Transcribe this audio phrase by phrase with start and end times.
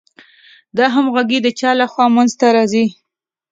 [0.77, 2.85] دا همغږي د چا له خوا منځ ته راځي؟